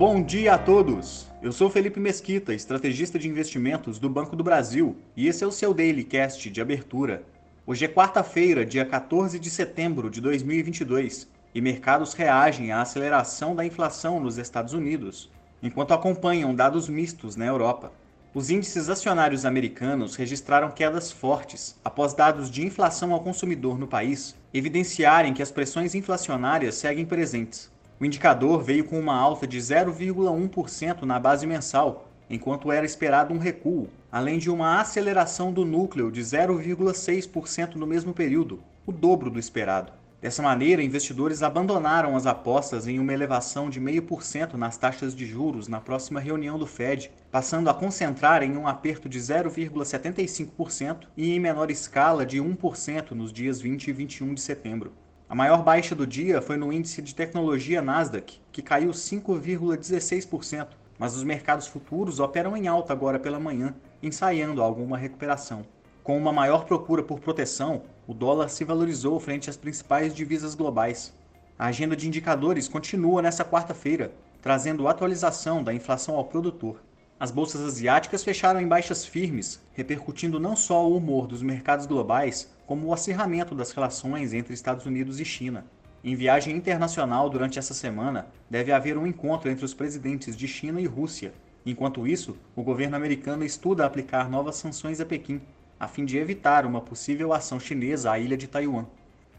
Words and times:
Bom 0.00 0.22
dia 0.22 0.54
a 0.54 0.58
todos! 0.58 1.26
Eu 1.42 1.52
sou 1.52 1.68
Felipe 1.68 2.00
Mesquita, 2.00 2.54
estrategista 2.54 3.18
de 3.18 3.28
investimentos 3.28 3.98
do 3.98 4.08
Banco 4.08 4.34
do 4.34 4.42
Brasil, 4.42 4.96
e 5.14 5.28
esse 5.28 5.44
é 5.44 5.46
o 5.46 5.52
seu 5.52 5.74
Daily 5.74 6.04
Cast 6.04 6.48
de 6.48 6.58
abertura. 6.58 7.22
Hoje 7.66 7.84
é 7.84 7.88
quarta-feira, 7.88 8.64
dia 8.64 8.86
14 8.86 9.38
de 9.38 9.50
setembro 9.50 10.08
de 10.08 10.22
2022, 10.22 11.28
e 11.54 11.60
mercados 11.60 12.14
reagem 12.14 12.72
à 12.72 12.80
aceleração 12.80 13.54
da 13.54 13.62
inflação 13.62 14.18
nos 14.18 14.38
Estados 14.38 14.72
Unidos, 14.72 15.30
enquanto 15.62 15.92
acompanham 15.92 16.54
dados 16.54 16.88
mistos 16.88 17.36
na 17.36 17.44
Europa. 17.44 17.92
Os 18.32 18.48
índices 18.48 18.88
acionários 18.88 19.44
americanos 19.44 20.16
registraram 20.16 20.70
quedas 20.70 21.12
fortes 21.12 21.78
após 21.84 22.14
dados 22.14 22.50
de 22.50 22.64
inflação 22.64 23.12
ao 23.12 23.20
consumidor 23.20 23.78
no 23.78 23.86
país 23.86 24.34
evidenciarem 24.54 25.34
que 25.34 25.42
as 25.42 25.50
pressões 25.50 25.94
inflacionárias 25.94 26.76
seguem 26.76 27.04
presentes. 27.04 27.70
O 28.00 28.04
indicador 28.06 28.62
veio 28.62 28.84
com 28.84 28.98
uma 28.98 29.14
alta 29.14 29.46
de 29.46 29.58
0,1% 29.58 31.02
na 31.02 31.20
base 31.20 31.46
mensal, 31.46 32.08
enquanto 32.30 32.72
era 32.72 32.86
esperado 32.86 33.34
um 33.34 33.38
recuo, 33.38 33.88
além 34.10 34.38
de 34.38 34.48
uma 34.48 34.80
aceleração 34.80 35.52
do 35.52 35.66
núcleo 35.66 36.10
de 36.10 36.22
0,6% 36.22 37.74
no 37.74 37.86
mesmo 37.86 38.14
período, 38.14 38.62
o 38.86 38.92
dobro 38.92 39.28
do 39.28 39.38
esperado. 39.38 39.92
Dessa 40.18 40.42
maneira, 40.42 40.82
investidores 40.82 41.42
abandonaram 41.42 42.16
as 42.16 42.24
apostas 42.24 42.88
em 42.88 42.98
uma 42.98 43.12
elevação 43.12 43.68
de 43.68 43.78
0,5% 43.78 44.54
nas 44.54 44.78
taxas 44.78 45.14
de 45.14 45.26
juros 45.26 45.68
na 45.68 45.78
próxima 45.78 46.20
reunião 46.20 46.58
do 46.58 46.66
Fed, 46.66 47.10
passando 47.30 47.68
a 47.68 47.74
concentrar 47.74 48.42
em 48.42 48.56
um 48.56 48.66
aperto 48.66 49.10
de 49.10 49.18
0,75% 49.18 51.00
e 51.18 51.34
em 51.34 51.40
menor 51.40 51.70
escala 51.70 52.24
de 52.24 52.38
1% 52.38 53.10
nos 53.10 53.30
dias 53.30 53.60
20 53.60 53.88
e 53.88 53.92
21 53.92 54.32
de 54.32 54.40
setembro. 54.40 54.90
A 55.30 55.34
maior 55.36 55.62
baixa 55.62 55.94
do 55.94 56.04
dia 56.04 56.42
foi 56.42 56.56
no 56.56 56.72
índice 56.72 57.00
de 57.00 57.14
tecnologia 57.14 57.80
Nasdaq, 57.80 58.40
que 58.50 58.60
caiu 58.60 58.90
5,16%, 58.90 60.66
mas 60.98 61.14
os 61.14 61.22
mercados 61.22 61.68
futuros 61.68 62.18
operam 62.18 62.56
em 62.56 62.66
alta 62.66 62.92
agora 62.92 63.16
pela 63.16 63.38
manhã, 63.38 63.72
ensaiando 64.02 64.60
alguma 64.60 64.98
recuperação. 64.98 65.64
Com 66.02 66.18
uma 66.18 66.32
maior 66.32 66.64
procura 66.64 67.00
por 67.00 67.20
proteção, 67.20 67.82
o 68.08 68.12
dólar 68.12 68.48
se 68.48 68.64
valorizou 68.64 69.20
frente 69.20 69.48
às 69.48 69.56
principais 69.56 70.12
divisas 70.12 70.56
globais. 70.56 71.14
A 71.56 71.66
agenda 71.66 71.94
de 71.94 72.08
indicadores 72.08 72.66
continua 72.66 73.22
nesta 73.22 73.44
quarta-feira, 73.44 74.12
trazendo 74.42 74.88
atualização 74.88 75.62
da 75.62 75.72
inflação 75.72 76.16
ao 76.16 76.24
produtor. 76.24 76.82
As 77.20 77.30
bolsas 77.30 77.60
asiáticas 77.60 78.24
fecharam 78.24 78.58
em 78.62 78.66
baixas 78.66 79.04
firmes, 79.04 79.60
repercutindo 79.74 80.40
não 80.40 80.56
só 80.56 80.88
o 80.88 80.96
humor 80.96 81.26
dos 81.26 81.42
mercados 81.42 81.84
globais, 81.84 82.50
como 82.66 82.86
o 82.86 82.94
acirramento 82.94 83.54
das 83.54 83.72
relações 83.72 84.32
entre 84.32 84.54
Estados 84.54 84.86
Unidos 84.86 85.20
e 85.20 85.24
China. 85.26 85.66
Em 86.02 86.14
viagem 86.14 86.56
internacional 86.56 87.28
durante 87.28 87.58
essa 87.58 87.74
semana, 87.74 88.28
deve 88.48 88.72
haver 88.72 88.96
um 88.96 89.06
encontro 89.06 89.50
entre 89.50 89.66
os 89.66 89.74
presidentes 89.74 90.34
de 90.34 90.48
China 90.48 90.80
e 90.80 90.86
Rússia. 90.86 91.34
Enquanto 91.66 92.06
isso, 92.06 92.38
o 92.56 92.62
governo 92.62 92.96
americano 92.96 93.44
estuda 93.44 93.84
aplicar 93.84 94.30
novas 94.30 94.56
sanções 94.56 94.98
a 94.98 95.04
Pequim, 95.04 95.42
a 95.78 95.86
fim 95.86 96.06
de 96.06 96.16
evitar 96.16 96.64
uma 96.64 96.80
possível 96.80 97.34
ação 97.34 97.60
chinesa 97.60 98.12
à 98.12 98.18
ilha 98.18 98.34
de 98.34 98.48
Taiwan. 98.48 98.86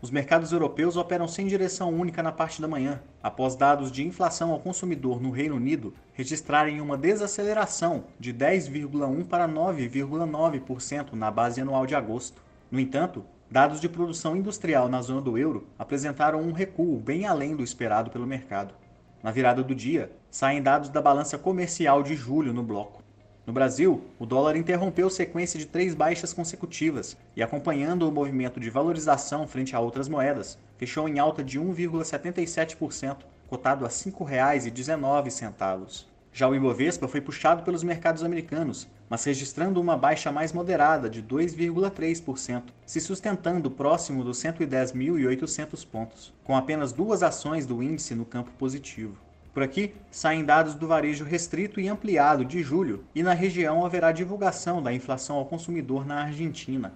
Os 0.02 0.10
mercados 0.10 0.52
europeus 0.52 0.98
operam 0.98 1.28
sem 1.28 1.46
direção 1.46 1.94
única 1.94 2.24
na 2.24 2.32
parte 2.32 2.60
da 2.60 2.68
manhã, 2.68 3.00
após 3.22 3.56
dados 3.56 3.92
de 3.92 4.04
inflação 4.04 4.52
ao 4.52 4.60
consumidor 4.60 5.22
no 5.22 5.30
Reino 5.30 5.56
Unido 5.56 5.94
registrarem 6.14 6.82
uma 6.82 6.98
desaceleração 6.98 8.06
de 8.20 8.34
10,1% 8.34 9.26
para 9.26 9.48
9,9% 9.48 11.14
na 11.14 11.30
base 11.30 11.62
anual 11.62 11.86
de 11.86 11.94
agosto. 11.94 12.42
No 12.72 12.80
entanto, 12.80 13.24
dados 13.50 13.80
de 13.80 13.88
produção 13.88 14.36
industrial 14.36 14.90
na 14.90 15.04
zona 15.04 15.22
do 15.22 15.38
euro 15.38 15.68
apresentaram 15.78 16.42
um 16.42 16.52
recuo 16.52 17.00
bem 17.00 17.28
além 17.28 17.56
do 17.56 17.64
esperado 17.64 18.10
pelo 18.10 18.26
mercado. 18.26 18.74
Na 19.22 19.30
virada 19.30 19.62
do 19.62 19.76
dia, 19.76 20.12
saem 20.32 20.64
dados 20.64 20.90
da 20.90 21.00
balança 21.00 21.38
comercial 21.38 22.02
de 22.02 22.16
julho 22.16 22.52
no 22.52 22.64
bloco. 22.64 23.04
No 23.46 23.52
Brasil, 23.52 24.04
o 24.20 24.26
dólar 24.26 24.56
interrompeu 24.56 25.10
sequência 25.10 25.60
de 25.60 25.66
três 25.66 25.96
baixas 25.96 26.32
consecutivas 26.32 27.18
e, 27.36 27.42
acompanhando 27.42 28.08
o 28.08 28.12
movimento 28.12 28.60
de 28.60 28.70
valorização 28.70 29.48
frente 29.48 29.76
a 29.76 29.80
outras 29.80 30.08
moedas, 30.08 30.60
fechou 30.78 31.10
em 31.10 31.18
alta 31.18 31.44
de 31.44 31.60
1,77%, 31.60 33.18
cotado 33.50 33.84
a 33.84 33.88
R$ 33.88 33.94
5,19. 33.94 36.06
Já 36.32 36.48
o 36.48 36.56
Ibovespa 36.56 37.08
foi 37.08 37.20
puxado 37.20 37.64
pelos 37.64 37.84
mercados 37.84 38.24
americanos, 38.24 38.88
mas 39.10 39.26
registrando 39.26 39.82
uma 39.82 39.98
baixa 39.98 40.32
mais 40.32 40.54
moderada 40.54 41.10
de 41.10 41.22
2,3%, 41.22 42.64
se 42.86 43.02
sustentando 43.02 43.72
próximo 43.72 44.24
dos 44.24 44.38
110.800 44.38 45.86
pontos, 45.86 46.32
com 46.44 46.56
apenas 46.56 46.94
duas 46.94 47.24
ações 47.24 47.66
do 47.66 47.82
índice 47.82 48.14
no 48.14 48.24
campo 48.24 48.52
positivo. 48.52 49.18
Por 49.54 49.64
aqui 49.64 49.94
saem 50.10 50.46
dados 50.46 50.76
do 50.76 50.88
varejo 50.88 51.26
restrito 51.26 51.80
e 51.80 51.90
ampliado 51.90 52.46
de 52.46 52.64
julho, 52.64 53.04
e 53.14 53.22
na 53.22 53.34
região 53.34 53.86
haverá 53.86 54.12
divulgação 54.12 54.82
da 54.82 54.94
inflação 54.94 55.36
ao 55.36 55.46
consumidor 55.46 56.06
na 56.06 56.24
Argentina. 56.24 56.94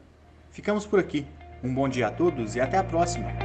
Ficamos 0.51 0.85
por 0.85 0.99
aqui. 0.99 1.25
Um 1.61 1.73
bom 1.73 1.89
dia 1.89 2.07
a 2.07 2.11
todos 2.11 2.55
e 2.55 2.61
até 2.61 2.77
a 2.77 2.83
próxima! 2.83 3.44